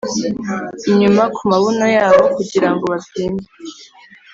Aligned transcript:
Inyuma 0.91 1.23
kumabuno 1.35 1.85
yabo 1.97 2.23
kugirango 2.35 2.83
babyimbe 2.91 3.47